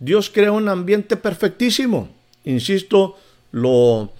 Dios 0.00 0.30
crea 0.30 0.50
un 0.50 0.68
ambiente 0.68 1.16
perfectísimo. 1.16 2.08
Insisto, 2.44 3.16
lo 3.52 4.10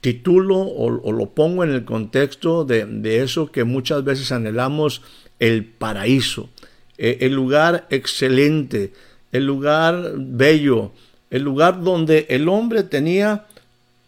titulo 0.00 0.58
o, 0.58 1.12
lo 1.12 1.26
pongo 1.30 1.64
en 1.64 1.70
el 1.70 1.84
contexto 1.84 2.64
de, 2.64 3.22
eso 3.22 3.50
que 3.50 3.64
muchas 3.64 4.04
veces 4.04 4.30
anhelamos, 4.30 5.02
el 5.40 5.64
paraíso, 5.64 6.48
eh, 6.96 7.18
el 7.20 7.34
lugar 7.34 7.86
excelente, 7.90 8.92
el 9.32 9.44
lugar 9.44 10.12
bello, 10.16 10.92
el 11.30 11.42
lugar 11.42 11.82
donde 11.82 12.26
el 12.30 12.48
hombre 12.48 12.84
tenía 12.84 13.46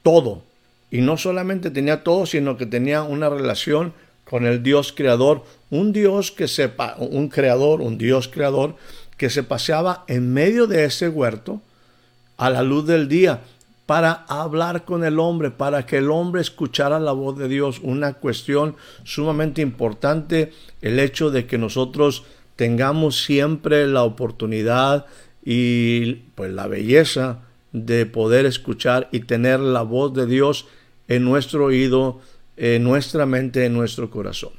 todo. 0.04 0.42
Y 0.90 1.00
no 1.00 1.16
solamente 1.16 1.70
tenía 1.70 2.04
todo, 2.04 2.26
sino 2.26 2.56
que 2.56 2.64
tenía 2.64 3.02
una 3.02 3.28
relación 3.28 3.92
con 4.24 4.46
el 4.46 4.62
Dios 4.62 4.92
creador, 4.92 5.42
un 5.70 5.92
Dios 5.92 6.30
que 6.30 6.46
sepa, 6.46 6.94
un 6.98 7.28
creador, 7.28 7.80
un 7.80 7.98
Dios 7.98 8.28
creador 8.28 8.76
que 9.18 9.28
se 9.28 9.42
paseaba 9.42 10.04
en 10.06 10.32
medio 10.32 10.66
de 10.66 10.84
ese 10.84 11.08
huerto 11.08 11.60
a 12.38 12.48
la 12.48 12.62
luz 12.62 12.86
del 12.86 13.08
día 13.08 13.42
para 13.84 14.24
hablar 14.28 14.84
con 14.84 15.02
el 15.02 15.18
hombre, 15.18 15.50
para 15.50 15.86
que 15.86 15.98
el 15.98 16.10
hombre 16.10 16.40
escuchara 16.40 17.00
la 17.00 17.12
voz 17.12 17.36
de 17.38 17.48
Dios. 17.48 17.80
Una 17.82 18.12
cuestión 18.14 18.76
sumamente 19.04 19.60
importante, 19.60 20.52
el 20.80 20.98
hecho 20.98 21.30
de 21.30 21.46
que 21.46 21.58
nosotros 21.58 22.24
tengamos 22.54 23.22
siempre 23.22 23.86
la 23.86 24.02
oportunidad 24.02 25.06
y 25.44 26.14
pues 26.34 26.52
la 26.52 26.66
belleza 26.66 27.40
de 27.72 28.06
poder 28.06 28.46
escuchar 28.46 29.08
y 29.10 29.20
tener 29.20 29.58
la 29.60 29.82
voz 29.82 30.14
de 30.14 30.26
Dios 30.26 30.66
en 31.08 31.24
nuestro 31.24 31.64
oído, 31.64 32.20
en 32.56 32.84
nuestra 32.84 33.26
mente, 33.26 33.64
en 33.64 33.72
nuestro 33.72 34.10
corazón. 34.10 34.50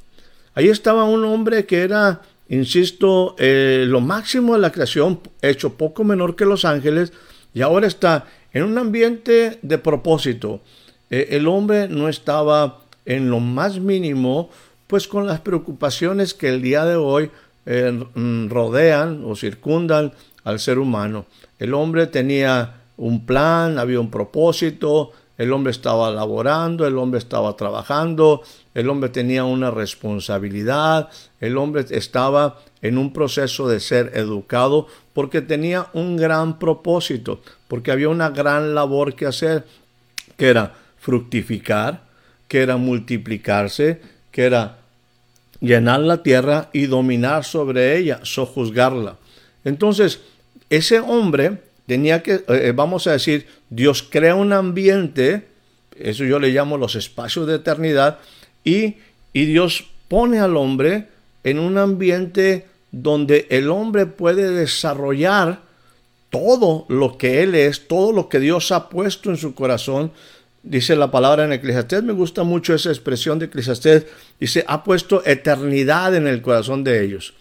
Ahí 0.54 0.68
estaba 0.68 1.04
un 1.04 1.24
hombre 1.24 1.66
que 1.66 1.82
era 1.82 2.22
insisto, 2.50 3.34
eh, 3.38 3.84
lo 3.86 4.00
máximo 4.00 4.54
de 4.54 4.60
la 4.60 4.72
creación, 4.72 5.20
hecho 5.40 5.74
poco 5.74 6.04
menor 6.04 6.36
que 6.36 6.44
los 6.44 6.64
ángeles, 6.64 7.12
y 7.54 7.62
ahora 7.62 7.86
está 7.86 8.26
en 8.52 8.64
un 8.64 8.76
ambiente 8.76 9.58
de 9.62 9.78
propósito. 9.78 10.60
Eh, 11.08 11.28
el 11.30 11.48
hombre 11.48 11.88
no 11.88 12.08
estaba 12.08 12.80
en 13.06 13.30
lo 13.30 13.40
más 13.40 13.80
mínimo, 13.80 14.50
pues 14.86 15.08
con 15.08 15.26
las 15.26 15.40
preocupaciones 15.40 16.34
que 16.34 16.48
el 16.48 16.60
día 16.60 16.84
de 16.84 16.96
hoy 16.96 17.30
eh, 17.66 17.92
mm, 18.14 18.48
rodean 18.48 19.22
o 19.24 19.36
circundan 19.36 20.12
al 20.44 20.58
ser 20.58 20.78
humano. 20.78 21.26
El 21.58 21.74
hombre 21.74 22.06
tenía 22.08 22.82
un 22.96 23.24
plan, 23.24 23.78
había 23.78 24.00
un 24.00 24.10
propósito, 24.10 25.12
el 25.40 25.54
hombre 25.54 25.70
estaba 25.70 26.10
laborando, 26.10 26.86
el 26.86 26.98
hombre 26.98 27.16
estaba 27.16 27.56
trabajando, 27.56 28.42
el 28.74 28.90
hombre 28.90 29.08
tenía 29.08 29.44
una 29.44 29.70
responsabilidad, 29.70 31.08
el 31.40 31.56
hombre 31.56 31.86
estaba 31.88 32.58
en 32.82 32.98
un 32.98 33.14
proceso 33.14 33.66
de 33.66 33.80
ser 33.80 34.12
educado 34.16 34.86
porque 35.14 35.40
tenía 35.40 35.86
un 35.94 36.18
gran 36.18 36.58
propósito, 36.58 37.40
porque 37.68 37.90
había 37.90 38.10
una 38.10 38.28
gran 38.28 38.74
labor 38.74 39.14
que 39.14 39.24
hacer, 39.24 39.64
que 40.36 40.48
era 40.48 40.74
fructificar, 40.98 42.02
que 42.46 42.60
era 42.60 42.76
multiplicarse, 42.76 44.02
que 44.30 44.44
era 44.44 44.76
llenar 45.58 46.00
la 46.00 46.22
tierra 46.22 46.68
y 46.74 46.84
dominar 46.84 47.44
sobre 47.44 47.96
ella, 47.96 48.20
sojuzgarla. 48.24 49.16
Entonces, 49.64 50.20
ese 50.68 51.00
hombre 51.00 51.62
tenía 51.90 52.22
que, 52.22 52.34
eh, 52.34 52.44
eh, 52.46 52.72
vamos 52.72 53.08
a 53.08 53.12
decir, 53.12 53.48
Dios 53.68 54.04
crea 54.08 54.36
un 54.36 54.52
ambiente, 54.52 55.48
eso 55.98 56.22
yo 56.22 56.38
le 56.38 56.50
llamo 56.50 56.78
los 56.78 56.94
espacios 56.94 57.48
de 57.48 57.56
eternidad, 57.56 58.20
y, 58.62 58.98
y 59.32 59.46
Dios 59.46 59.90
pone 60.06 60.38
al 60.38 60.56
hombre 60.56 61.08
en 61.42 61.58
un 61.58 61.78
ambiente 61.78 62.68
donde 62.92 63.48
el 63.50 63.70
hombre 63.70 64.06
puede 64.06 64.52
desarrollar 64.52 65.62
todo 66.30 66.86
lo 66.88 67.18
que 67.18 67.42
él 67.42 67.56
es, 67.56 67.88
todo 67.88 68.12
lo 68.12 68.28
que 68.28 68.38
Dios 68.38 68.70
ha 68.70 68.88
puesto 68.88 69.28
en 69.28 69.36
su 69.36 69.56
corazón. 69.56 70.12
Dice 70.62 70.94
la 70.94 71.10
palabra 71.10 71.44
en 71.44 71.52
Eclesiastés, 71.52 72.04
me 72.04 72.12
gusta 72.12 72.44
mucho 72.44 72.72
esa 72.72 72.90
expresión 72.90 73.40
de 73.40 73.46
Eclesiastés, 73.46 74.06
dice, 74.38 74.64
ha 74.68 74.84
puesto 74.84 75.26
eternidad 75.26 76.14
en 76.14 76.28
el 76.28 76.40
corazón 76.40 76.84
de 76.84 77.02
ellos. 77.02 77.34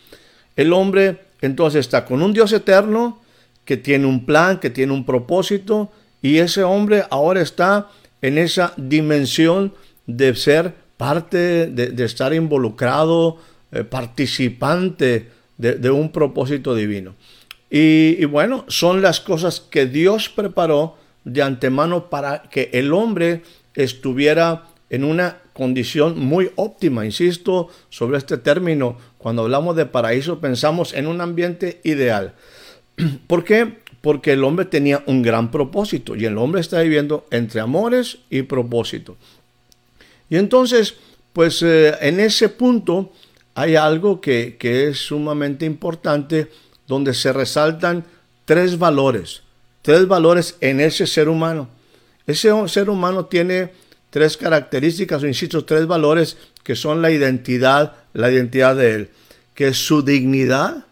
El 0.56 0.74
hombre 0.74 1.20
entonces 1.40 1.82
está 1.82 2.04
con 2.04 2.24
un 2.24 2.34
Dios 2.34 2.52
eterno, 2.52 3.22
que 3.70 3.78
tiene 3.78 4.08
un 4.08 4.26
plan, 4.26 4.60
que 4.60 4.72
tiene 4.72 4.94
un 4.94 5.06
propósito, 5.06 5.92
y 6.24 6.40
ese 6.40 6.64
hombre 6.64 7.04
ahora 7.12 7.40
está 7.40 7.88
en 8.20 8.40
esa 8.40 8.74
dimensión 8.78 9.76
de 10.08 10.34
ser 10.34 10.74
parte, 10.98 11.68
de, 11.68 12.04
estar 12.04 12.34
involucrado, 12.34 13.38
eh, 13.72 13.84
participante 13.84 15.28
de, 15.60 15.92
un 15.92 16.12
propósito 16.12 16.74
divino. 16.74 17.14
Y, 17.70 18.16
y 18.18 18.26
bueno, 18.26 18.66
son 18.70 19.04
las 19.04 19.20
cosas 19.20 19.60
que 19.60 19.86
Dios 19.86 20.30
preparó 20.30 20.98
de 21.24 21.44
antemano 21.44 22.10
para 22.10 22.42
que 22.50 22.72
el 22.74 22.92
hombre 22.92 23.44
estuviera 23.76 24.64
en 24.90 25.04
una 25.04 25.38
condición 25.54 26.18
muy 26.18 26.50
óptima. 26.56 27.06
Insisto 27.06 27.70
sobre 27.90 28.18
este 28.18 28.40
término, 28.40 28.98
cuando 29.20 29.44
hablamos 29.44 29.76
de 29.76 29.86
paraíso 29.86 30.40
pensamos 30.40 30.96
en 30.96 31.06
un 31.06 31.22
ambiente 31.22 31.82
ideal. 31.84 32.34
¿Por 33.28 33.44
qué? 33.44 33.80
Porque 34.02 34.34
el 34.34 34.44
hombre 34.44 34.66
tenía 34.66 35.04
un 35.08 35.22
gran 35.22 35.52
propósito 35.52 36.16
y 36.16 36.26
el 36.26 36.38
hombre 36.38 36.62
está 36.62 36.82
viviendo 36.82 37.26
entre 37.32 37.62
amores 37.62 38.20
y 38.30 38.44
propósito. 38.44 39.18
Y 40.30 40.38
entonces, 40.38 40.96
pues 41.34 41.62
eh, 41.64 41.96
en 42.02 42.20
ese 42.20 42.50
punto 42.50 43.12
hay 43.56 43.76
algo 43.76 44.22
que, 44.22 44.58
que 44.60 44.88
es 44.88 45.00
sumamente 45.00 45.66
importante 45.66 46.48
donde 46.88 47.14
se 47.14 47.34
resaltan 47.34 48.06
tres 48.46 48.78
valores, 48.78 49.42
tres 49.82 50.08
valores 50.08 50.56
en 50.62 50.80
ese 50.80 51.08
ser 51.08 51.30
humano. 51.30 51.70
Ese 52.26 52.52
ser 52.68 52.90
humano 52.90 53.26
tiene 53.26 53.72
tres 54.10 54.38
características, 54.38 55.24
o 55.24 55.28
insisto, 55.28 55.66
tres 55.66 55.88
valores 55.88 56.38
que 56.64 56.76
son 56.76 57.02
la 57.02 57.12
identidad, 57.12 57.94
la 58.14 58.32
identidad 58.32 58.76
de 58.76 58.96
él, 58.96 59.10
que 59.54 59.70
es 59.70 59.78
su 59.78 60.04
dignidad, 60.04 60.86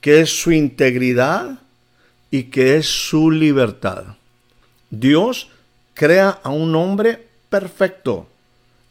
que 0.00 0.20
es 0.20 0.30
su 0.30 0.52
integridad 0.52 1.58
y 2.30 2.44
que 2.44 2.76
es 2.76 2.86
su 2.86 3.30
libertad. 3.30 4.16
Dios 4.90 5.48
crea 5.94 6.40
a 6.42 6.50
un 6.50 6.74
hombre 6.74 7.26
perfecto, 7.48 8.28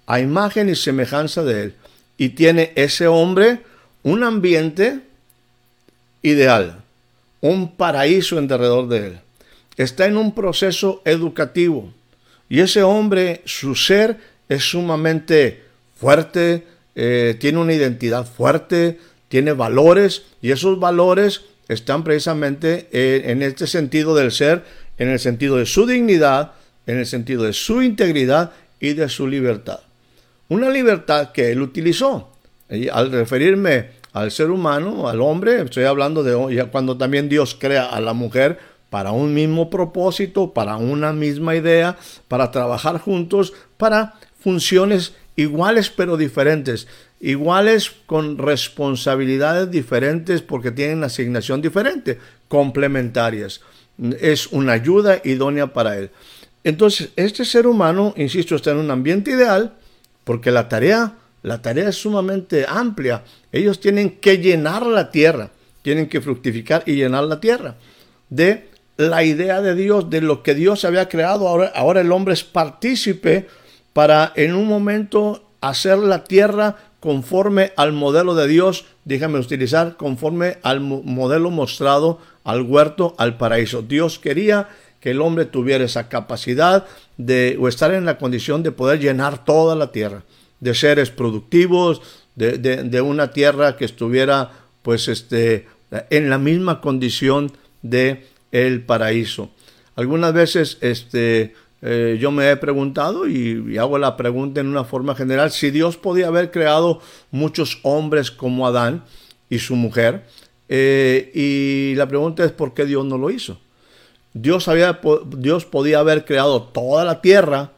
a 0.06 0.20
imagen 0.20 0.70
y 0.70 0.76
semejanza 0.76 1.44
de 1.44 1.64
él, 1.64 1.76
y 2.18 2.30
tiene 2.30 2.74
ese 2.76 3.08
hombre 3.08 3.62
un 4.04 4.24
ambiente 4.24 5.00
ideal, 6.22 6.82
un 7.42 7.76
paraíso 7.76 8.38
en 8.38 8.48
derredor 8.48 8.88
de 8.88 9.08
él. 9.08 9.20
Está 9.78 10.06
en 10.06 10.18
un 10.18 10.36
proceso 10.36 11.02
educativo 11.06 11.94
y 12.50 12.62
ese 12.62 12.82
hombre, 12.82 13.42
su 13.46 13.76
ser 13.76 14.18
es 14.50 14.64
sumamente 14.64 15.64
fuerte, 15.96 16.66
eh, 16.96 17.38
tiene 17.40 17.60
una 17.60 17.74
identidad 17.74 18.26
fuerte, 18.26 19.00
tiene 19.30 19.54
valores 19.54 20.24
y 20.42 20.52
esos 20.52 20.80
valores 20.80 21.46
están 21.70 22.04
precisamente 22.04 22.90
en 22.92 23.42
este 23.42 23.68
sentido 23.68 24.16
del 24.16 24.32
ser, 24.32 24.66
en 24.98 25.10
el 25.10 25.20
sentido 25.20 25.56
de 25.56 25.66
su 25.66 25.86
dignidad, 25.86 26.54
en 26.88 26.98
el 26.98 27.06
sentido 27.06 27.44
de 27.44 27.54
su 27.54 27.82
integridad 27.82 28.52
y 28.80 28.94
de 28.94 29.08
su 29.08 29.28
libertad. 29.28 29.80
Una 30.50 30.70
libertad 30.70 31.32
que 31.32 31.52
él 31.52 31.62
utilizó. 31.62 32.32
Y 32.70 32.90
al 32.90 33.12
referirme 33.12 33.92
al 34.14 34.32
ser 34.32 34.50
humano, 34.50 35.08
al 35.08 35.22
hombre, 35.22 35.62
estoy 35.62 35.84
hablando 35.84 36.24
de 36.24 36.66
cuando 36.72 36.98
también 36.98 37.30
Dios 37.30 37.56
crea 37.58 37.86
a 37.86 38.02
la 38.02 38.14
mujer 38.14 38.58
para 38.90 39.12
un 39.12 39.36
mismo 39.36 39.70
propósito, 39.70 40.54
para 40.54 40.78
una 40.78 41.14
misma 41.14 41.56
idea, 41.56 41.98
para 42.28 42.50
trabajar 42.50 42.98
juntos, 42.98 43.54
para 43.78 44.16
funciones 44.40 45.14
iguales 45.36 45.90
pero 45.90 46.18
diferentes 46.18 46.88
iguales 47.20 47.92
con 48.06 48.38
responsabilidades 48.38 49.70
diferentes 49.70 50.42
porque 50.42 50.72
tienen 50.72 51.04
asignación 51.04 51.62
diferente, 51.62 52.18
complementarias. 52.48 53.62
Es 54.20 54.48
una 54.48 54.74
ayuda 54.74 55.22
idónea 55.24 55.74
para 55.74 55.98
él. 55.98 56.12
Entonces, 56.64 57.10
este 57.16 57.46
ser 57.46 57.68
humano, 57.68 58.14
insisto, 58.18 58.56
está 58.56 58.72
en 58.72 58.78
un 58.78 58.92
ambiente 58.92 59.32
ideal 59.32 59.74
porque 60.24 60.52
la 60.52 60.70
tarea, 60.70 61.16
la 61.42 61.62
tarea 61.62 61.90
es 61.90 61.96
sumamente 61.96 62.66
amplia. 62.68 63.24
Ellos 63.52 63.80
tienen 63.80 64.18
que 64.20 64.38
llenar 64.38 64.86
la 64.86 65.12
tierra, 65.12 65.52
tienen 65.82 66.08
que 66.08 66.22
fructificar 66.22 66.84
y 66.86 66.96
llenar 66.96 67.24
la 67.24 67.40
tierra 67.40 67.76
de 68.30 68.70
la 68.98 69.24
idea 69.24 69.62
de 69.62 69.76
Dios, 69.76 70.10
de 70.10 70.22
lo 70.22 70.44
que 70.44 70.54
Dios 70.54 70.86
había 70.86 71.10
creado. 71.10 71.48
Ahora, 71.48 71.72
ahora 71.76 72.02
el 72.02 72.12
hombre 72.12 72.34
es 72.34 72.44
partícipe 72.44 73.48
para 73.94 74.32
en 74.36 74.54
un 74.54 74.68
momento 74.68 75.50
hacer 75.62 75.98
la 75.98 76.24
tierra 76.24 76.78
conforme 77.00 77.72
al 77.78 77.94
modelo 77.94 78.36
de 78.36 78.48
Dios, 78.48 78.86
déjame 79.06 79.40
utilizar, 79.40 79.98
conforme 79.98 80.58
al 80.64 80.82
modelo 80.82 81.50
mostrado 81.50 82.20
al 82.44 82.62
huerto, 82.62 83.16
al 83.18 83.38
paraíso. 83.38 83.82
Dios 83.82 84.20
quería 84.20 84.70
que 85.00 85.12
el 85.12 85.22
hombre 85.22 85.46
tuviera 85.46 85.86
esa 85.86 86.10
capacidad 86.10 86.86
de 87.18 87.58
o 87.60 87.68
estar 87.68 87.94
en 87.94 88.06
la 88.06 88.18
condición 88.18 88.64
de 88.64 88.72
poder 88.72 89.00
llenar 89.00 89.46
toda 89.46 89.76
la 89.76 89.92
tierra, 89.92 90.24
de 90.60 90.74
seres 90.74 91.10
productivos, 91.10 92.02
de, 92.36 92.58
de 92.58 93.02
una 93.02 93.32
tierra 93.32 93.78
que 93.78 93.86
estuviera 93.86 94.52
pues 94.82 95.08
este 95.08 95.68
en 96.10 96.30
la 96.30 96.38
misma 96.38 96.82
condición 96.82 97.52
de 97.82 98.28
el 98.52 98.82
paraíso. 98.82 99.52
Algunas 99.96 100.34
veces 100.34 100.78
este, 100.82 101.56
eh, 101.82 102.18
yo 102.20 102.32
me 102.32 102.52
he 102.52 102.58
preguntado 102.58 103.28
y, 103.28 103.78
hago 103.78 103.98
la 103.98 104.18
pregunta 104.18 104.60
en 104.60 104.68
una 104.68 104.84
forma 104.84 105.16
general, 105.16 105.52
si 105.52 105.72
Dios 105.72 105.98
podía 105.98 106.28
haber 106.28 106.52
creado 106.52 107.02
muchos 107.32 107.80
hombres 107.84 108.32
como 108.32 108.68
Adán 108.68 109.04
y 109.50 109.60
su 109.60 109.76
mujer, 109.76 110.26
eh, 110.68 111.32
y 111.34 111.96
la 111.96 112.08
pregunta 112.08 112.44
es 112.44 112.52
por 112.52 112.74
qué 112.74 112.86
Dios 112.86 113.06
no 113.06 113.18
lo 113.18 113.30
hizo. 113.30 113.60
Dios, 114.34 114.68
había, 114.68 115.00
Dios 115.38 115.66
podía 115.66 116.00
haber 116.00 116.26
creado 116.26 116.64
toda 116.64 117.04
la 117.04 117.22
tierra 117.22 117.72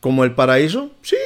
como 0.00 0.24
el 0.24 0.34
paraíso, 0.34 0.90
sí, 1.02 1.16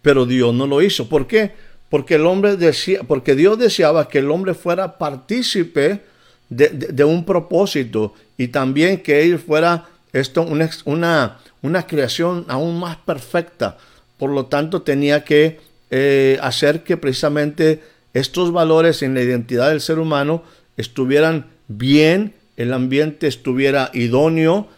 pero 0.00 0.26
Dios 0.26 0.54
no 0.54 0.66
lo 0.66 0.80
hizo. 0.82 1.08
¿Por 1.08 1.26
qué? 1.26 1.52
Porque 1.88 2.14
el 2.14 2.26
hombre 2.26 2.56
decía, 2.56 3.00
porque 3.06 3.34
Dios 3.34 3.58
deseaba 3.58 4.08
que 4.08 4.18
el 4.18 4.30
hombre 4.30 4.54
fuera 4.54 4.96
partícipe 4.96 6.00
de, 6.48 7.04
un 7.04 7.24
propósito 7.24 8.14
y 8.36 8.48
también 8.48 9.02
que 9.02 9.22
él 9.22 9.38
fuera 9.38 9.88
esto 10.12 10.42
una, 10.42 11.38
una, 11.62 11.86
creación 11.86 12.44
aún 12.48 12.78
más 12.78 12.96
perfecta. 12.96 13.78
Por 14.18 14.30
lo 14.30 14.46
tanto, 14.46 14.82
tenía 14.82 15.24
que 15.24 15.60
eh, 15.90 16.38
hacer 16.42 16.84
que 16.84 16.96
precisamente 16.96 17.82
estos 18.14 18.52
valores 18.52 19.02
en 19.02 19.14
la 19.14 19.22
identidad 19.22 19.70
del 19.70 19.80
ser 19.80 19.98
humano 19.98 20.42
estuvieran 20.76 21.46
bien, 21.68 22.34
el 22.56 22.72
ambiente 22.72 23.26
estuviera 23.26 23.90
idóneo, 23.94 24.68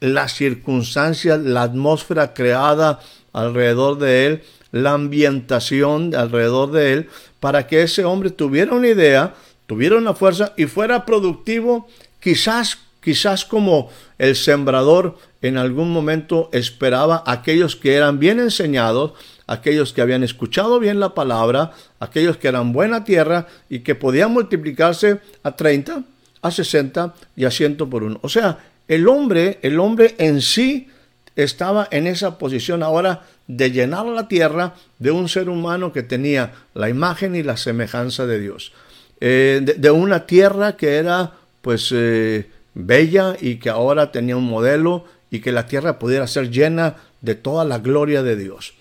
las 0.00 0.32
circunstancias, 0.34 1.40
la 1.40 1.62
atmósfera 1.62 2.34
creada 2.34 3.00
alrededor 3.32 3.98
de 3.98 4.26
él, 4.26 4.42
la 4.70 4.92
ambientación 4.92 6.14
alrededor 6.14 6.70
de 6.70 6.92
él, 6.92 7.08
para 7.40 7.66
que 7.66 7.82
ese 7.82 8.04
hombre 8.04 8.30
tuviera 8.30 8.74
una 8.74 8.88
idea 8.88 9.34
tuviera 9.68 9.96
una 9.96 10.14
fuerza 10.14 10.54
y 10.56 10.64
fuera 10.64 11.04
productivo, 11.04 11.86
quizás, 12.20 12.78
quizás 13.00 13.44
como 13.44 13.90
el 14.18 14.36
sembrador 14.36 15.18
en 15.42 15.56
algún 15.56 15.90
momento 15.92 16.50
esperaba 16.52 17.22
aquellos 17.26 17.76
que 17.76 17.94
eran 17.94 18.18
bien 18.18 18.40
enseñados, 18.40 19.12
aquellos 19.46 19.92
que 19.92 20.02
habían 20.02 20.24
escuchado 20.24 20.78
bien 20.80 21.00
la 21.00 21.14
palabra, 21.14 21.72
aquellos 22.00 22.36
que 22.36 22.48
eran 22.48 22.72
buena 22.72 23.04
tierra 23.04 23.46
y 23.68 23.80
que 23.80 23.94
podían 23.94 24.32
multiplicarse 24.32 25.20
a 25.42 25.56
30, 25.56 26.02
a 26.42 26.50
60 26.50 27.14
y 27.36 27.44
a 27.44 27.50
100 27.50 27.76
por 27.76 28.02
uno. 28.02 28.18
O 28.22 28.28
sea, 28.28 28.58
el 28.88 29.08
hombre, 29.08 29.58
el 29.62 29.78
hombre 29.78 30.14
en 30.18 30.40
sí 30.40 30.88
estaba 31.36 31.86
en 31.90 32.06
esa 32.06 32.36
posición 32.36 32.82
ahora 32.82 33.22
de 33.46 33.70
llenar 33.70 34.06
la 34.06 34.28
tierra 34.28 34.74
de 34.98 35.10
un 35.10 35.28
ser 35.28 35.48
humano 35.48 35.92
que 35.92 36.02
tenía 36.02 36.52
la 36.74 36.88
imagen 36.88 37.36
y 37.36 37.42
la 37.42 37.56
semejanza 37.56 38.26
de 38.26 38.40
Dios. 38.40 38.72
Eh, 39.20 39.60
de, 39.76 39.90
una 39.90 40.26
tierra 40.26 40.76
que 40.76 40.96
era 40.96 41.32
pues 41.62 41.90
eh, 41.92 42.48
bella 42.78 43.36
y 43.40 43.56
que 43.56 43.70
ahora 43.70 44.12
tenía 44.12 44.36
un 44.36 44.48
modelo 44.48 45.04
y 45.30 45.40
que 45.40 45.52
la 45.52 45.66
tierra 45.66 45.98
pudiera 45.98 46.26
ser 46.26 46.50
llena 46.50 46.96
de 47.20 47.34
toda 47.34 47.64
la 47.64 47.78
gloria 47.78 48.22
de 48.22 48.36
Dios. 48.36 48.74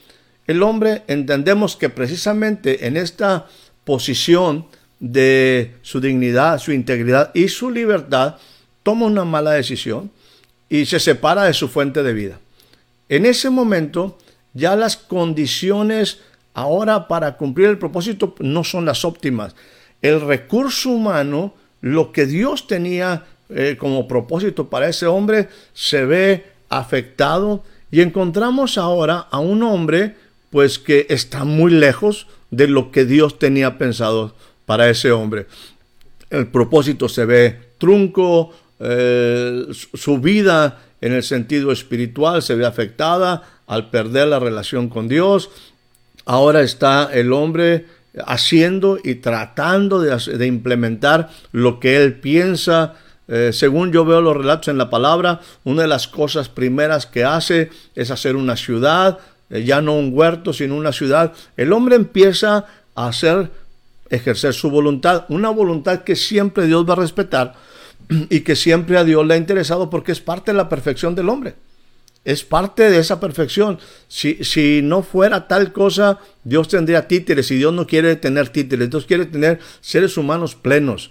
El 0.45 0.63
hombre 0.63 1.03
entendemos 1.07 1.75
que 1.75 1.89
precisamente 1.89 2.88
en 2.88 2.95
esta 2.95 3.47
posición 3.83 4.67
de 4.99 5.73
su 5.81 5.99
dignidad, 5.99 6.59
su 6.59 6.71
integridad 6.71 7.31
y 7.33 7.49
su 7.49 7.69
libertad, 7.69 8.35
toma 8.83 9.07
una 9.07 9.25
mala 9.25 9.51
decisión 9.51 10.11
y 10.69 10.85
se 10.85 10.99
separa 10.99 11.44
de 11.44 11.53
su 11.53 11.67
fuente 11.67 12.03
de 12.03 12.13
vida. 12.13 12.39
En 13.09 13.25
ese 13.25 13.49
momento 13.49 14.17
ya 14.53 14.75
las 14.75 14.95
condiciones 14.95 16.19
ahora 16.53 17.07
para 17.07 17.35
cumplir 17.35 17.67
el 17.67 17.77
propósito 17.77 18.35
no 18.39 18.63
son 18.63 18.85
las 18.85 19.03
óptimas 19.03 19.55
el 20.01 20.21
recurso 20.21 20.89
humano, 20.91 21.53
lo 21.81 22.11
que 22.11 22.25
Dios 22.25 22.67
tenía 22.67 23.25
eh, 23.49 23.75
como 23.79 24.07
propósito 24.07 24.69
para 24.69 24.89
ese 24.89 25.05
hombre, 25.05 25.49
se 25.73 26.05
ve 26.05 26.45
afectado 26.69 27.63
y 27.91 28.01
encontramos 28.01 28.77
ahora 28.77 29.27
a 29.31 29.39
un 29.39 29.63
hombre 29.63 30.15
pues 30.49 30.79
que 30.79 31.07
está 31.09 31.44
muy 31.44 31.71
lejos 31.71 32.27
de 32.51 32.67
lo 32.67 32.91
que 32.91 33.05
Dios 33.05 33.39
tenía 33.39 33.77
pensado 33.77 34.33
para 34.65 34.89
ese 34.89 35.11
hombre. 35.11 35.47
El 36.29 36.47
propósito 36.47 37.09
se 37.09 37.25
ve 37.25 37.59
trunco, 37.77 38.53
eh, 38.79 39.65
su 39.71 40.19
vida 40.19 40.81
en 41.01 41.13
el 41.13 41.23
sentido 41.23 41.71
espiritual 41.71 42.41
se 42.41 42.55
ve 42.55 42.65
afectada 42.65 43.44
al 43.67 43.89
perder 43.89 44.27
la 44.27 44.39
relación 44.39 44.89
con 44.89 45.07
Dios. 45.07 45.49
Ahora 46.25 46.61
está 46.61 47.09
el 47.13 47.31
hombre 47.33 47.85
haciendo 48.25 48.97
y 49.03 49.15
tratando 49.15 50.01
de, 50.01 50.47
implementar 50.47 51.29
lo 51.51 51.79
que 51.79 51.97
él 51.97 52.15
piensa. 52.15 52.95
Eh, 53.27 53.51
según 53.53 53.91
yo 53.91 54.06
veo 54.06 54.21
los 54.21 54.38
relatos 54.38 54.69
en 54.69 54.77
la 54.77 54.89
palabra, 54.89 55.41
una 55.63 55.81
de 55.81 55.88
las 55.88 56.07
cosas 56.07 56.50
primeras 56.50 57.06
que 57.06 57.24
hace 57.24 57.69
es 57.95 58.12
hacer 58.12 58.35
una 58.35 58.56
ciudad, 58.56 59.19
eh, 59.50 59.63
ya 59.63 59.81
no 59.81 59.95
un 59.95 60.12
huerto, 60.13 60.53
sino 60.53 60.75
una 60.75 60.94
ciudad. 60.94 61.33
El 61.57 61.74
hombre 61.74 61.95
empieza 61.95 62.65
a 62.95 63.07
hacer, 63.07 63.51
ejercer 64.09 64.53
su 64.53 64.69
voluntad, 64.69 65.25
una 65.29 65.50
voluntad 65.50 66.03
que 66.03 66.15
siempre 66.15 66.68
Dios 66.68 66.88
va 66.88 66.94
a 66.94 66.97
respetar 66.97 67.56
y 68.29 68.41
que 68.41 68.56
siempre 68.56 68.97
a 68.97 69.03
Dios 69.03 69.25
le 69.25 69.33
ha 69.33 69.38
interesado 69.38 69.89
porque 69.89 70.12
es 70.12 70.21
parte 70.21 70.51
de 70.51 70.57
la 70.57 70.69
perfección 70.69 71.15
del 71.15 71.30
hombre 71.30 71.56
es 72.27 72.44
parte 72.44 72.89
de 72.89 73.00
esa 73.00 73.21
perfección. 73.21 73.80
Si, 74.09 74.44
si, 74.44 74.81
no 74.83 75.01
fuera 75.01 75.47
tal 75.47 75.71
cosa, 75.71 76.19
Dios 76.44 76.68
tendría 76.68 77.07
títeres 77.07 77.49
y 77.51 77.56
Dios 77.56 77.73
no 77.73 77.87
quiere 77.87 78.18
tener 78.18 78.49
títeres, 78.49 78.90
Dios 78.90 79.06
quiere 79.06 79.25
tener 79.28 79.61
seres 79.80 80.18
humanos 80.18 80.54
plenos. 80.54 81.09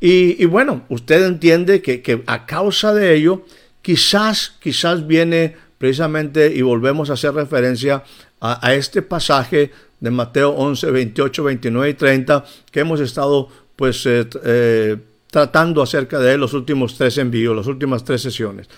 Y, 0.00 0.44
bueno, 0.44 0.84
usted 0.90 1.24
entiende 1.24 1.80
que, 1.80 2.22
a 2.26 2.44
causa 2.46 2.92
de 2.92 3.14
ello, 3.14 3.44
quizás, 3.80 4.54
quizás 4.60 5.06
viene 5.06 5.56
precisamente, 5.78 6.54
y 6.54 6.62
volvemos 6.62 7.10
a 7.10 7.14
hacer 7.14 7.34
referencia 7.34 8.04
a, 8.40 8.74
este 8.74 9.00
pasaje 9.00 9.70
de 10.00 10.10
Mateo 10.10 10.50
11, 10.50 10.90
28, 10.90 11.44
29 11.44 11.88
y 11.88 11.94
30, 11.94 12.44
que 12.70 12.80
hemos 12.80 13.00
estado 13.00 13.48
pues 13.76 14.04
eh, 14.06 14.26
eh, 14.44 14.96
tratando 15.30 15.82
acerca 15.82 16.18
de 16.18 16.34
él 16.34 16.40
los 16.40 16.52
últimos 16.52 16.96
tres 16.96 17.18
envíos, 17.18 17.56
las 17.56 17.66
últimas 17.66 18.04
tres 18.04 18.20
sesiones. 18.20 18.68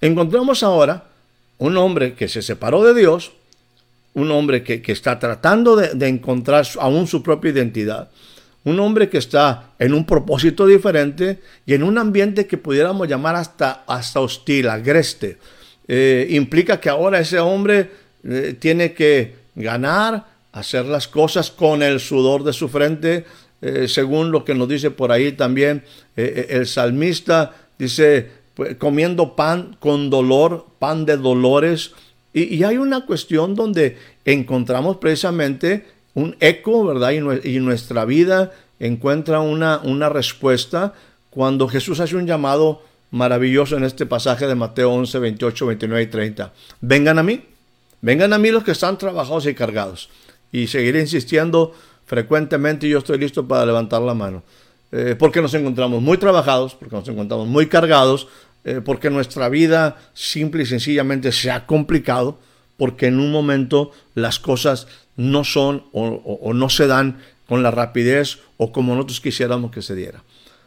Encontramos 0.00 0.62
ahora 0.62 1.04
un 1.58 1.76
hombre 1.76 2.14
que 2.14 2.28
se 2.28 2.42
separó 2.42 2.82
de 2.82 2.94
Dios, 2.94 3.32
un 4.14 4.30
hombre 4.30 4.62
que, 4.62 4.82
está 4.86 5.18
tratando 5.18 5.76
de, 5.76 6.08
encontrar 6.08 6.66
aún 6.80 7.06
su 7.06 7.22
propia 7.22 7.50
identidad, 7.50 8.10
un 8.64 8.78
hombre 8.80 9.08
que 9.08 9.18
está 9.18 9.70
en 9.78 9.94
un 9.94 10.06
propósito 10.06 10.66
diferente 10.66 11.40
y 11.66 11.74
en 11.74 11.82
un 11.82 11.98
ambiente 11.98 12.46
que 12.46 12.58
pudiéramos 12.58 13.08
llamar 13.08 13.36
hasta, 13.36 13.84
hasta 13.86 14.20
hostil, 14.20 14.68
agreste. 14.68 15.38
Eh, 15.88 16.28
implica 16.30 16.80
que 16.80 16.88
ahora 16.88 17.18
ese 17.18 17.40
hombre 17.40 17.90
eh, 18.24 18.56
tiene 18.58 18.92
que 18.92 19.34
ganar, 19.54 20.26
hacer 20.52 20.86
las 20.86 21.08
cosas 21.08 21.50
con 21.50 21.82
el 21.82 21.98
sudor 21.98 22.44
de 22.44 22.52
su 22.52 22.68
frente, 22.68 23.24
eh, 23.60 23.88
según 23.88 24.30
lo 24.30 24.44
que 24.44 24.54
nos 24.54 24.68
dice 24.68 24.90
por 24.90 25.12
ahí 25.12 25.32
también 25.32 25.84
el 26.16 26.66
salmista, 26.66 27.54
dice, 27.78 28.28
pues, 28.54 28.76
comiendo 28.76 29.34
pan 29.34 29.76
con 29.80 30.10
dolor, 30.10 30.66
pan 30.78 31.04
de 31.04 31.16
dolores. 31.16 31.92
Y, 32.34 32.62
hay 32.64 32.76
una 32.76 33.06
cuestión 33.06 33.54
donde 33.54 33.96
encontramos 34.24 34.98
precisamente 34.98 35.86
un 36.14 36.36
eco, 36.40 36.84
¿verdad? 36.84 37.12
Y, 37.44 37.58
nuestra 37.60 38.04
vida 38.04 38.52
encuentra 38.78 39.40
una, 39.40 39.80
una 39.82 40.08
respuesta 40.08 40.92
cuando 41.30 41.68
Jesús 41.68 42.00
hace 42.00 42.16
un 42.16 42.26
llamado 42.26 42.82
maravilloso 43.10 43.76
en 43.76 43.84
este 43.84 44.06
pasaje 44.06 44.46
de 44.46 44.54
Mateo 44.54 44.90
11, 44.92 45.18
28, 45.18 45.66
29 45.66 46.02
y 46.02 46.06
30. 46.06 46.52
Vengan 46.80 47.18
a 47.18 47.22
mí, 47.22 47.40
vengan 48.00 48.32
a 48.32 48.38
mí 48.38 48.50
los 48.50 48.64
que 48.64 48.72
están 48.72 48.98
trabajados 48.98 49.46
y 49.46 49.54
cargados. 49.54 50.08
Y 50.50 50.66
seguiré 50.66 51.00
insistiendo 51.00 51.74
frecuentemente 52.06 52.86
y 52.86 52.90
yo 52.90 52.98
estoy 52.98 53.18
listo 53.18 53.46
para 53.46 53.64
levantar 53.64 54.02
la 54.02 54.14
mano. 54.14 54.42
Eh, 54.90 55.16
porque 55.18 55.40
nos 55.40 55.54
encontramos 55.54 56.02
muy 56.02 56.18
trabajados, 56.18 56.74
porque 56.74 56.96
nos 56.96 57.08
encontramos 57.08 57.46
muy 57.48 57.66
cargados, 57.68 58.28
eh, 58.64 58.80
porque 58.84 59.08
nuestra 59.08 59.48
vida 59.48 59.96
simple 60.12 60.64
y 60.64 60.66
sencillamente 60.66 61.32
se 61.32 61.50
ha 61.50 61.66
complicado, 61.66 62.38
porque 62.76 63.06
en 63.06 63.18
un 63.18 63.32
momento 63.32 63.92
las 64.14 64.38
cosas 64.38 64.86
no 65.22 65.44
son 65.44 65.84
o, 65.92 66.52
no 66.52 66.68
se 66.68 66.86
dan 66.86 67.22
con 67.46 67.62
la 67.62 67.70
rapidez 67.70 68.38
o 68.56 68.72
como 68.72 68.94
nosotros 68.94 69.20
quisiéramos 69.20 69.70
que 69.70 69.82
se 69.82 69.94
diera. 69.94 70.22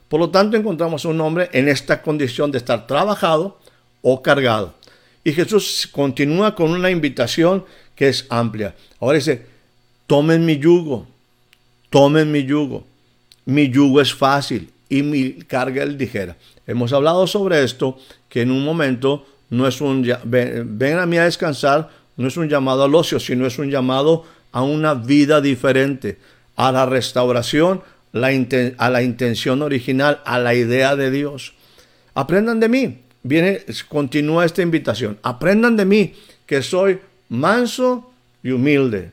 Por 0.08 0.20
lo 0.20 0.30
tanto, 0.30 0.56
encontramos 0.56 1.04
a 1.04 1.10
un 1.10 1.20
hombre 1.20 1.50
en 1.52 1.68
esta 1.68 2.02
condición 2.02 2.52
de 2.52 2.60
estar 2.60 2.88
trabajado 2.88 3.60
o 4.02 4.22
cargado. 4.22 4.76
Y 5.24 5.34
Jesús 5.34 5.90
continúa 5.92 6.56
con 6.56 6.72
una 6.72 6.90
invitación 6.90 7.66
que 7.96 8.08
es 8.08 8.28
amplia. 8.30 8.76
Ahora 9.00 9.18
dice, 9.18 9.46
tomen 10.08 10.46
mi 10.46 10.58
yugo, 10.58 11.08
tomen 11.90 12.32
mi 12.32 12.44
yugo. 12.46 12.86
Mi 13.46 13.70
yugo 13.70 14.00
es 14.00 14.14
fácil 14.14 14.70
y 14.88 15.02
mi 15.02 15.34
carga 15.34 15.84
es 15.84 15.94
ligera. 15.96 16.38
Hemos 16.68 16.94
hablado 16.94 17.28
sobre 17.28 17.64
esto, 17.64 17.98
que 18.30 18.42
en 18.42 18.52
un 18.52 18.64
momento 18.64 19.26
no 19.50 19.68
es 19.68 19.82
un, 19.82 20.08
ven, 20.24 20.98
a 20.98 21.06
mí 21.06 21.18
a 21.18 21.26
descansar, 21.26 21.90
no 22.18 22.28
es 22.28 22.38
un 22.38 22.48
llamado 22.48 22.84
al 22.84 22.96
ocio, 22.96 23.20
sino 23.20 23.46
es 23.46 23.60
un 23.60 23.70
llamado 23.70 24.26
a 24.56 24.64
una 24.64 24.94
vida 24.94 25.42
diferente, 25.42 26.18
a 26.56 26.72
la 26.72 26.86
restauración, 26.86 27.82
a 28.14 28.90
la 28.90 29.04
intención 29.04 29.62
original, 29.62 30.22
a 30.24 30.40
la 30.40 30.56
idea 30.56 30.96
de 30.96 31.12
Dios. 31.12 31.56
Aprendan 32.14 32.62
de 32.62 32.70
mí, 32.70 33.00
viene, 33.22 33.66
continúa 33.90 34.46
esta 34.46 34.62
invitación. 34.62 35.20
Aprendan 35.24 35.76
de 35.76 35.84
mí 35.84 36.14
que 36.46 36.62
soy 36.62 37.00
manso 37.28 38.10
y 38.44 38.52
humilde. 38.52 39.12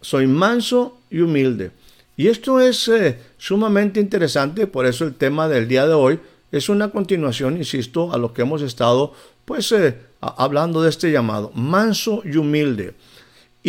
Soy 0.00 0.26
manso 0.26 0.98
y 1.10 1.20
humilde. 1.20 1.70
Y 2.16 2.28
esto 2.28 2.58
es 2.58 2.88
eh, 2.88 3.18
sumamente 3.36 4.00
interesante, 4.00 4.66
por 4.66 4.86
eso 4.86 5.04
el 5.04 5.16
tema 5.16 5.48
del 5.48 5.68
día 5.68 5.86
de 5.86 5.92
hoy 5.92 6.18
es 6.50 6.70
una 6.70 6.88
continuación, 6.88 7.58
insisto, 7.58 8.10
a 8.14 8.16
lo 8.16 8.32
que 8.32 8.40
hemos 8.40 8.62
estado 8.62 9.12
pues 9.44 9.70
eh, 9.72 9.98
hablando 10.22 10.80
de 10.80 10.88
este 10.88 11.12
llamado, 11.12 11.52
manso 11.54 12.22
y 12.24 12.38
humilde. 12.38 12.94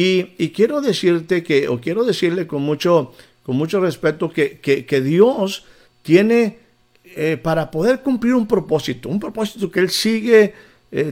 Y, 0.01 0.51
quiero 0.51 0.79
decirte 0.79 1.44
que, 1.44 1.68
o 1.68 1.82
quiero 1.82 2.06
decirle 2.06 2.48
con 2.48 2.62
mucho, 2.62 3.12
con 3.44 3.58
mucho 3.58 3.82
respeto, 3.82 4.32
que, 4.32 4.60
que, 4.62 5.01
Dios 5.01 5.65
tiene 6.03 6.60
eh, 7.03 7.36
para 7.36 7.70
poder 7.70 8.00
cumplir 8.00 8.34
un 8.34 8.48
propósito, 8.48 9.10
un 9.10 9.20
propósito 9.20 9.70
que 9.70 9.82
Él 9.82 9.89
sigue 9.89 10.53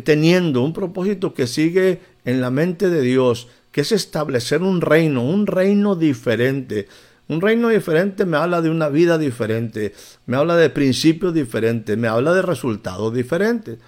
teniendo, 0.05 0.63
un 0.63 0.71
propósito 0.71 1.33
que 1.33 1.47
sigue 1.47 1.99
en 2.23 2.39
la 2.39 2.49
mente 2.49 2.89
de 2.89 3.01
Dios, 3.01 3.49
que 3.73 3.81
es 3.81 3.91
establecer 3.91 4.63
un 4.63 4.79
reino, 4.79 5.21
un 5.21 5.47
reino 5.47 5.95
diferente. 5.97 6.87
Un 7.27 7.41
reino 7.41 7.67
diferente 7.67 8.25
me 8.25 8.37
habla 8.37 8.61
de 8.61 8.69
una 8.69 8.87
vida 8.87 9.17
diferente, 9.17 9.93
me 10.27 10.37
habla 10.37 10.55
de 10.55 10.69
principios 10.69 11.33
diferentes, 11.33 11.97
me 11.97 12.07
habla 12.07 12.33
de 12.33 12.41
resultados 12.41 13.13
diferentes. 13.13 13.79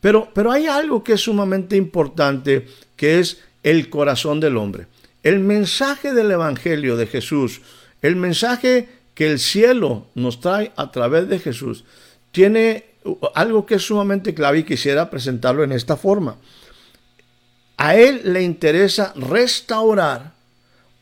Pero, 0.00 0.30
pero 0.32 0.50
hay 0.50 0.66
algo 0.66 1.04
que 1.04 1.12
es 1.12 1.20
sumamente 1.20 1.76
importante, 1.76 2.66
que 2.96 3.18
es 3.20 3.42
el 3.68 3.90
corazón 3.90 4.40
del 4.40 4.56
hombre. 4.56 4.86
El 5.22 5.40
mensaje 5.40 6.14
del 6.14 6.30
Evangelio 6.30 6.96
de 6.96 7.06
Jesús, 7.06 7.60
el 8.00 8.16
mensaje 8.16 8.88
que 9.14 9.30
el 9.30 9.38
cielo 9.38 10.06
nos 10.14 10.40
trae 10.40 10.72
a 10.76 10.90
través 10.90 11.28
de 11.28 11.38
Jesús, 11.38 11.84
tiene 12.32 12.86
algo 13.34 13.66
que 13.66 13.74
es 13.74 13.82
sumamente 13.82 14.32
clave 14.32 14.60
y 14.60 14.64
quisiera 14.64 15.10
presentarlo 15.10 15.64
en 15.64 15.72
esta 15.72 15.98
forma. 15.98 16.36
A 17.76 17.94
Él 17.94 18.22
le 18.24 18.42
interesa 18.42 19.12
restaurar, 19.16 20.32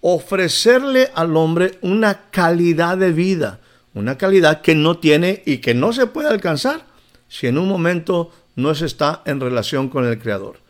ofrecerle 0.00 1.10
al 1.14 1.36
hombre 1.36 1.78
una 1.82 2.30
calidad 2.32 2.98
de 2.98 3.12
vida, 3.12 3.60
una 3.94 4.18
calidad 4.18 4.60
que 4.60 4.74
no 4.74 4.98
tiene 4.98 5.44
y 5.46 5.58
que 5.58 5.72
no 5.72 5.92
se 5.92 6.06
puede 6.06 6.28
alcanzar 6.28 6.84
si 7.28 7.46
en 7.46 7.58
un 7.58 7.68
momento 7.68 8.32
no 8.56 8.74
se 8.74 8.86
está 8.86 9.22
en 9.24 9.40
relación 9.40 9.88
con 9.88 10.04
el 10.04 10.18
Creador. 10.18 10.65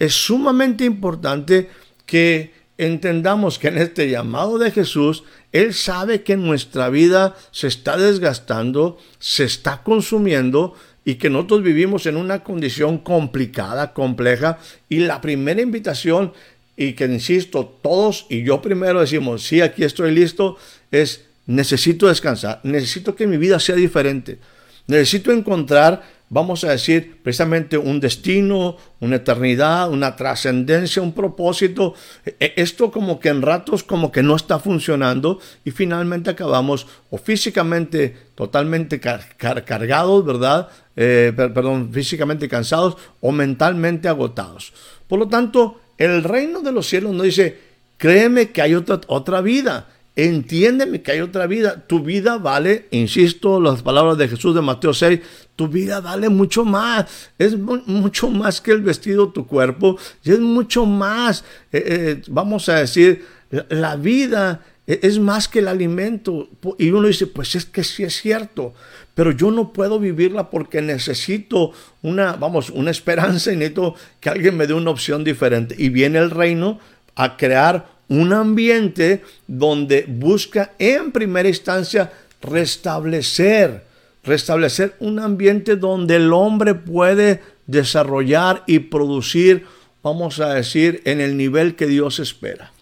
Es 0.00 0.14
sumamente 0.14 0.84
importante 0.84 1.68
que 2.06 2.52
entendamos 2.78 3.58
que 3.58 3.68
en 3.68 3.76
este 3.78 4.08
llamado 4.08 4.58
de 4.58 4.70
Jesús, 4.70 5.22
Él 5.52 5.74
sabe 5.74 6.22
que 6.22 6.36
nuestra 6.38 6.88
vida 6.88 7.36
se 7.50 7.68
está 7.68 7.98
desgastando, 7.98 8.98
se 9.18 9.44
está 9.44 9.82
consumiendo 9.82 10.74
y 11.04 11.16
que 11.16 11.28
nosotros 11.28 11.62
vivimos 11.62 12.06
en 12.06 12.16
una 12.16 12.42
condición 12.42 12.96
complicada, 12.98 13.92
compleja, 13.92 14.58
y 14.88 15.00
la 15.00 15.20
primera 15.20 15.60
invitación, 15.60 16.32
y 16.76 16.94
que 16.94 17.04
insisto, 17.04 17.78
todos 17.82 18.26
y 18.30 18.42
yo 18.42 18.62
primero 18.62 19.00
decimos, 19.00 19.42
sí, 19.42 19.60
aquí 19.60 19.84
estoy 19.84 20.12
listo, 20.12 20.56
es 20.90 21.26
necesito 21.46 22.08
descansar, 22.08 22.60
necesito 22.62 23.14
que 23.14 23.26
mi 23.26 23.36
vida 23.36 23.60
sea 23.60 23.76
diferente, 23.76 24.38
necesito 24.86 25.32
encontrar 25.32 26.02
vamos 26.30 26.62
a 26.62 26.70
decir, 26.70 27.18
precisamente 27.22 27.76
un 27.76 27.98
destino, 28.00 28.76
una 29.00 29.16
eternidad, 29.16 29.90
una 29.90 30.16
trascendencia, 30.16 31.02
un 31.02 31.12
propósito. 31.12 31.94
E, 32.24 32.54
esto 32.56 32.90
como 32.90 33.18
que 33.18 33.28
en 33.28 33.42
ratos 33.42 33.82
como 33.82 34.10
que 34.10 34.22
no 34.22 34.36
está 34.36 34.58
funcionando 34.60 35.40
y 35.64 35.72
finalmente 35.72 36.30
acabamos 36.30 36.86
o 37.10 37.18
físicamente 37.18 38.16
totalmente 38.36 39.00
cargados, 39.00 40.24
¿verdad? 40.24 40.68
Eh, 40.96 41.32
perdón, 41.36 41.90
físicamente 41.92 42.48
cansados 42.48 42.96
o 43.20 43.32
mentalmente 43.32 44.08
agotados. 44.08 44.72
Por 45.08 45.18
lo 45.18 45.28
tanto, 45.28 45.80
el 45.98 46.22
reino 46.22 46.60
de 46.60 46.72
los 46.72 46.86
cielos 46.86 47.12
no 47.12 47.24
dice, 47.24 47.58
créeme 47.98 48.50
que 48.50 48.62
hay 48.62 48.74
otra, 48.74 49.00
otra 49.08 49.40
vida. 49.40 49.88
Entiéndeme 50.16 51.02
que 51.02 51.12
hay 51.12 51.20
otra 51.20 51.46
vida. 51.46 51.84
Tu 51.86 52.00
vida 52.00 52.38
vale, 52.38 52.88
insisto, 52.90 53.60
las 53.60 53.82
palabras 53.82 54.18
de 54.18 54.28
Jesús 54.28 54.54
de 54.54 54.60
Mateo 54.60 54.92
6, 54.92 55.20
tu 55.56 55.68
vida 55.68 56.00
vale 56.00 56.28
mucho 56.28 56.64
más. 56.64 57.06
Es 57.38 57.56
mucho 57.56 58.28
más 58.28 58.60
que 58.60 58.72
el 58.72 58.82
vestido, 58.82 59.30
tu 59.30 59.46
cuerpo. 59.46 59.96
Y 60.24 60.32
es 60.32 60.40
mucho 60.40 60.84
más, 60.84 61.44
eh, 61.72 61.84
eh, 61.86 62.22
vamos 62.28 62.68
a 62.68 62.76
decir, 62.76 63.24
la 63.68 63.96
vida 63.96 64.62
e, 64.86 65.00
es 65.02 65.18
más 65.20 65.46
que 65.46 65.60
el 65.60 65.68
alimento. 65.68 66.48
Y 66.78 66.90
uno 66.90 67.06
dice, 67.06 67.28
pues 67.28 67.54
es 67.54 67.64
que 67.64 67.84
sí 67.84 68.02
es 68.02 68.20
cierto, 68.20 68.74
pero 69.14 69.30
yo 69.30 69.50
no 69.52 69.72
puedo 69.72 70.00
vivirla 70.00 70.50
porque 70.50 70.82
necesito 70.82 71.72
una, 72.02 72.32
vamos, 72.32 72.70
una 72.70 72.90
esperanza 72.98 73.52
y 73.52 73.56
necesito 73.56 73.94
que 74.18 74.28
alguien 74.28 74.56
me 74.56 74.66
dé 74.66 74.74
una 74.74 74.90
opción 74.90 75.22
diferente. 75.22 75.76
Y 75.78 75.88
viene 75.88 76.18
el 76.18 76.30
reino 76.30 76.80
a 77.14 77.36
crear 77.36 77.99
un 78.10 78.32
ambiente 78.32 79.22
donde 79.46 80.04
busca 80.06 80.72
en 80.78 81.12
primera 81.12 81.48
instancia 81.48 82.12
restablecer, 82.42 83.84
restablecer 84.24 84.96
un 84.98 85.20
ambiente 85.20 85.76
donde 85.76 86.16
el 86.16 86.32
hombre 86.32 86.74
puede 86.74 87.40
desarrollar 87.66 88.64
y 88.66 88.80
producir, 88.80 89.64
vamos 90.02 90.40
a 90.40 90.54
decir, 90.54 91.02
en 91.04 91.20
el 91.20 91.36
nivel 91.36 91.76
que 91.76 91.86
Dios 91.86 92.18
espera. 92.18 92.72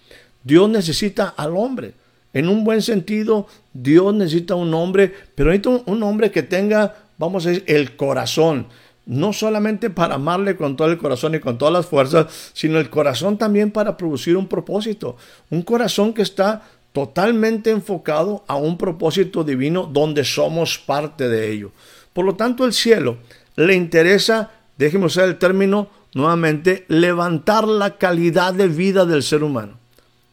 Dios 0.43 0.69
necesita 0.71 1.29
al 1.37 1.57
hombre. 1.57 1.93
En 2.33 2.49
un 2.49 2.65
buen 2.65 2.81
sentido, 2.81 3.47
Dios 3.75 4.15
necesita 4.15 4.55
un 4.55 4.73
hombre, 4.73 5.13
pero 5.35 5.51
necesita 5.51 5.83
un 5.85 6.03
hombre 6.03 6.31
que 6.31 6.43
tenga, 6.43 6.97
vamos 7.19 7.45
a 7.45 7.51
decir, 7.51 7.65
el 7.67 7.97
corazón 7.97 8.69
no 9.09 9.33
solamente 9.33 9.89
para 9.89 10.17
amarle 10.17 10.55
con 10.55 10.77
todo 10.77 10.89
el 10.89 10.99
corazón 10.99 11.35
y 11.35 11.41
con 11.41 11.57
todas 11.57 11.73
las 11.73 11.87
fuerzas, 11.87 12.27
sino 12.53 12.79
el 12.79 12.91
corazón 12.91 13.39
también 13.39 13.71
para 13.71 13.97
producir 13.97 14.37
un 14.37 14.47
propósito. 14.47 15.17
Un 15.49 15.63
corazón 15.63 16.13
que 16.13 16.21
está 16.21 16.63
totalmente 16.93 17.71
enfocado 17.71 18.45
a 18.47 18.57
un 18.57 18.77
propósito 18.77 19.45
divino 19.45 19.89
donde 19.91 20.25
somos 20.25 20.79
parte 20.79 21.29
de 21.29 21.51
ello. 21.51 21.73
Por 22.13 22.27
lo 22.27 22.35
tanto, 22.35 22.67
el 22.67 22.75
cielo 22.75 23.17
le 23.57 23.75
interesa, 23.75 24.51
déjeme 24.77 25.07
usar 25.07 25.25
el 25.25 25.39
término 25.39 25.89
nuevamente, 26.13 26.85
levantar 26.89 27.67
la 27.67 27.97
calidad 27.97 28.53
de 28.53 28.69
vida 28.69 29.07
del 29.07 29.23
ser 29.23 29.43
humano 29.43 29.78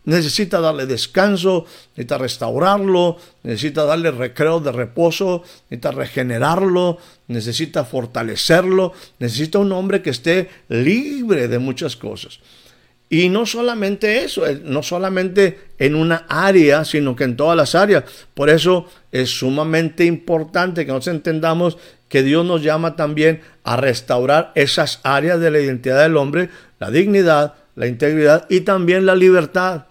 necesita 0.06 0.60
darle 0.60 0.86
descanso, 0.86 1.66
necesita 1.92 2.18
restaurarlo, 2.18 3.18
necesita 3.44 3.86
darle 3.86 4.12
recreo 4.12 4.60
de 4.60 4.72
reposo, 4.72 5.44
necesita 5.70 5.92
regenerarlo, 5.92 6.98
necesita 7.28 7.84
fortalecerlo, 7.84 8.94
necesita 9.20 9.60
un 9.60 9.72
hombre 9.72 10.02
que 10.02 10.12
esté 10.12 10.50
libre 10.70 11.48
de 11.48 11.60
muchas 11.60 11.96
cosas. 11.96 12.40
Y 13.10 13.30
no 13.30 13.46
solamente 13.46 14.24
eso, 14.24 14.48
eh, 14.48 14.60
no 14.64 14.82
solamente 14.82 15.60
en 15.78 15.96
una 15.96 16.26
área, 16.28 16.84
sino 16.86 17.16
que 17.16 17.24
en 17.24 17.38
todas 17.38 17.56
las 17.56 17.76
áreas. 17.76 18.04
Por 18.34 18.50
eso 18.50 18.88
es 19.12 19.30
sumamente 19.30 20.06
importante 20.06 20.86
que 20.86 20.92
nos 20.92 21.08
entendamos 21.08 21.78
que 22.10 22.24
Dios 22.24 22.46
nos 22.46 22.64
llama 22.64 22.96
también 22.96 23.42
a 23.64 23.78
restaurar 23.78 24.52
esas 24.56 25.02
áreas 25.04 25.40
de 25.40 25.52
la 25.52 25.60
identidad 25.60 26.02
del 26.02 26.18
hombre, 26.18 26.50
la 26.80 26.90
dignidad, 26.90 27.54
la 27.76 27.88
integridad 27.88 28.48
y 28.50 28.62
también 28.62 29.06
la 29.06 29.16
libertad 29.16 29.86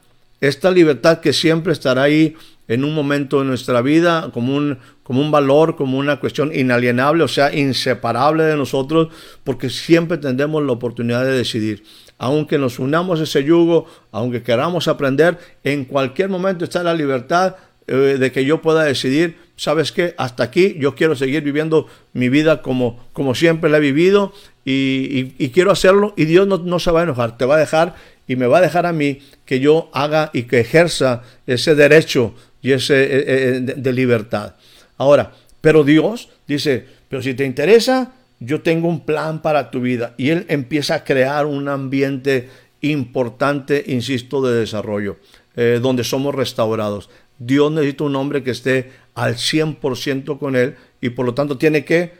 esta 0.49 0.71
libertad 0.71 1.21
que 1.21 1.33
siempre 1.33 1.73
estará 1.73 2.03
ahí 2.03 2.37
en 2.67 2.85
un 2.85 2.95
momento 2.95 3.41
de 3.41 3.45
nuestra 3.45 3.83
vida 3.83 4.31
como 4.33 4.57
un, 4.57 4.79
como 5.03 5.21
un 5.21 5.31
valor, 5.31 5.77
como 5.77 5.99
una 5.99 6.21
cuestión 6.21 6.55
inalienable, 6.55 7.25
o 7.25 7.29
sea, 7.29 7.55
inseparable 7.55 8.45
de 8.45 8.57
nosotros, 8.57 9.09
porque 9.45 9.71
siempre 9.71 10.19
tendremos 10.19 10.63
la 10.63 10.73
oportunidad 10.73 11.25
de 11.25 11.33
decidir. 11.33 11.85
Aunque 12.17 12.59
nos 12.59 12.79
unamos 12.79 13.21
a 13.21 13.25
ese 13.25 13.45
yugo, 13.45 13.87
aunque 14.13 14.43
queramos 14.43 14.89
aprender, 14.89 15.39
en 15.63 15.85
cualquier 15.85 16.29
momento 16.29 16.65
está 16.65 16.83
la 16.83 16.95
libertad 16.95 17.57
eh, 17.87 18.17
de 18.19 18.33
que 18.33 18.45
yo 18.45 18.63
pueda 18.63 18.85
decidir 18.85 19.37
¿sabes 19.57 19.93
qué? 19.93 20.15
Hasta 20.19 20.43
aquí 20.45 20.77
yo 20.79 20.95
quiero 20.95 21.15
seguir 21.15 21.43
viviendo 21.43 21.87
mi 22.13 22.29
vida 22.29 22.63
como, 22.63 23.05
como 23.13 23.35
siempre 23.35 23.71
la 23.71 23.79
he 23.79 23.81
vivido 23.81 24.33
y, 24.65 25.51
quiero 25.51 25.71
hacerlo 25.71 26.15
y 26.17 26.25
Dios 26.25 26.47
no, 26.47 26.79
se 26.79 26.91
va 26.91 27.01
a 27.01 27.03
enojar, 27.05 27.37
te 27.37 27.45
va 27.45 27.57
a 27.57 27.59
dejar 27.59 27.95
y 28.27 28.37
me 28.37 28.47
va 28.47 28.59
a 28.59 28.63
dejar 28.63 28.87
a 28.87 28.93
mí 28.93 29.19
que 29.45 29.61
yo 29.61 29.91
haga 29.93 30.31
y 30.33 30.45
que 30.45 30.61
ejerza 30.61 31.23
ese 31.47 31.75
derecho 31.75 32.35
y 32.63 32.73
ese 32.73 33.03
eh, 33.05 33.25
eh, 33.27 33.61
de 33.61 33.93
libertad. 33.93 34.55
Ahora, 34.97 35.33
pero 35.61 35.85
Dios 35.85 36.31
dice, 36.47 36.87
pero 37.09 37.23
si 37.23 37.35
te 37.35 37.45
interesa, 37.45 38.13
yo 38.41 38.63
tengo 38.63 38.89
un 38.89 39.01
plan 39.05 39.43
para 39.43 39.71
tu 39.71 39.81
vida. 39.81 40.15
Y 40.17 40.31
Él 40.31 40.47
empieza 40.49 40.97
a 40.97 41.05
crear 41.05 41.47
un 41.47 41.69
ambiente 41.69 42.49
importante, 42.81 43.85
insisto, 43.87 44.43
de 44.43 44.59
desarrollo, 44.61 45.19
eh, 45.57 45.79
donde 45.81 46.05
somos 46.05 46.35
restaurados. 46.35 47.11
Dios 47.39 47.73
necesita 47.73 48.05
un 48.05 48.17
hombre 48.17 48.43
que 48.43 48.51
esté 48.51 48.93
al 49.15 49.37
100% 49.37 50.39
con 50.39 50.57
Él 50.57 50.77
y 51.01 51.11
por 51.11 51.27
lo 51.27 51.35
tanto 51.35 51.59
tiene 51.59 51.85
que 51.85 52.13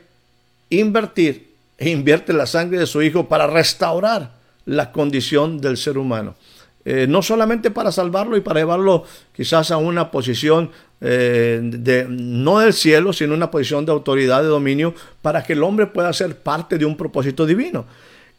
invertir 0.69 1.53
e 1.77 1.89
invierte 1.89 2.33
la 2.33 2.45
sangre 2.45 2.79
de 2.79 2.85
su 2.85 3.01
Hijo 3.01 3.27
para 3.27 3.47
restaurar 3.47 4.44
la 4.65 4.91
condición 4.91 5.59
del 5.59 5.77
ser 5.77 5.97
humano. 5.97 6.35
Eh, 6.87 7.07
no 7.07 7.23
solamente 7.23 7.71
para 7.71 7.91
salvarlo 7.91 8.37
y 8.37 8.41
para 8.41 8.59
llevarlo 8.59 9.05
quizás 9.35 9.71
a 9.71 9.77
una 9.77 10.11
posición 10.11 10.69
eh, 11.01 11.59
de, 11.63 12.05
no 12.07 12.59
del 12.59 12.73
cielo, 12.73 13.11
sino 13.11 13.33
una 13.33 13.49
posición 13.49 13.87
de 13.87 13.91
autoridad, 13.91 14.43
de 14.43 14.49
dominio, 14.49 14.93
para 15.23 15.43
que 15.43 15.53
el 15.53 15.63
hombre 15.63 15.87
pueda 15.87 16.13
ser 16.13 16.37
parte 16.37 16.77
de 16.77 16.85
un 16.85 16.95
propósito 16.95 17.47
divino. 17.47 17.87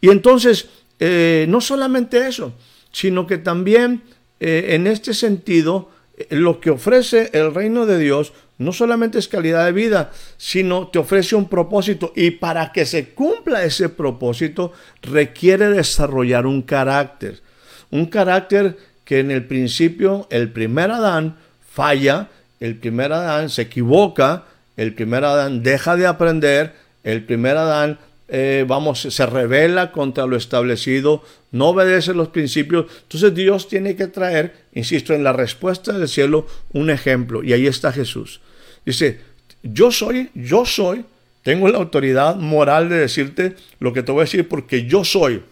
Y 0.01 0.11
entonces, 0.11 0.69
eh, 1.01 1.47
no 1.49 1.61
solamente 1.61 2.29
eso, 2.29 2.53
sino 2.93 3.27
que 3.27 3.39
también 3.39 4.03
en 4.39 4.87
este 4.87 5.15
sentido, 5.15 5.89
lo 6.29 6.61
que 6.61 6.69
ofrece 6.69 7.31
el 7.33 7.55
reino 7.55 7.87
de 7.87 7.99
Dios 7.99 8.35
no 8.59 8.73
solamente 8.73 9.19
es 9.19 9.29
calidad 9.29 9.67
de 9.67 9.73
vida, 9.73 10.11
sino 10.37 10.89
te 10.89 10.99
ofrece 10.99 11.37
un 11.37 11.49
propósito 11.49 12.13
y 12.17 12.33
para 12.33 12.73
que 12.73 12.87
se 12.87 13.11
cumpla 13.11 13.65
ese 13.65 13.89
propósito 13.89 14.73
requiere 15.03 15.69
desarrollar 15.69 16.47
un 16.47 16.63
carácter. 16.63 17.43
Un 17.91 18.07
carácter 18.07 18.77
que 19.05 19.21
en 19.21 19.31
el 19.31 19.47
principio 19.47 20.27
el 20.31 20.51
primer 20.51 20.91
Adán 20.91 21.37
falla, 21.71 22.29
el 22.61 22.77
primer 22.77 23.13
Adán 23.13 23.51
se 23.51 23.63
equivoca, 23.63 24.45
el 24.77 24.95
primer 24.95 25.25
Adán 25.25 25.63
deja 25.63 25.97
de 25.97 26.07
aprender, 26.07 26.75
el 27.05 27.25
primer 27.25 27.57
Adán, 27.57 27.99
eh, 28.29 28.65
vamos, 28.67 29.01
se 29.01 29.27
revela 29.27 29.93
contra 29.93 30.27
lo 30.27 30.37
establecido, 30.37 31.23
no 31.53 31.69
obedece 31.69 32.15
los 32.15 32.29
principios. 32.29 32.87
Entonces 33.03 33.35
Dios 33.35 33.69
tiene 33.69 33.97
que 33.97 34.09
traer, 34.09 34.67
insisto, 34.73 35.15
en 35.15 35.25
la 35.25 35.33
respuesta 35.33 35.97
del 35.97 36.09
cielo 36.09 36.47
un 36.73 36.91
ejemplo. 36.91 37.43
Y 37.45 37.53
ahí 37.53 37.67
está 37.67 37.93
Jesús. 37.93 38.41
Dice, 38.85 39.21
yo 39.63 39.91
soy, 39.91 40.31
yo 40.35 40.65
soy, 40.65 41.05
tengo 41.43 41.69
la 41.69 41.79
autoridad 41.79 42.37
moral 42.37 42.89
de 42.89 42.99
decirte 42.99 43.55
lo 43.79 43.93
que 43.93 44.03
te 44.03 44.13
voy 44.13 44.23
a 44.23 44.25
decir 44.25 44.49
porque 44.49 44.87
yo 44.87 45.05
soy 45.05 45.43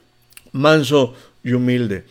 manso 0.52 1.14
y 1.42 1.52
humilde. 1.52 2.04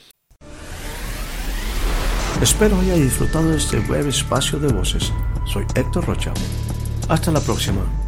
Espero 2.41 2.77
haya 2.79 2.96
disfrutado 2.96 3.50
de 3.51 3.58
este 3.58 3.79
breve 3.79 4.10
espacio 4.10 4.60
de 4.60 4.67
voces. 4.72 5.12
Soy 5.46 5.65
Héctor 5.75 6.05
Rocha. 6.05 6.34
Hasta 7.08 7.32
la 7.32 7.39
próxima. 7.39 8.03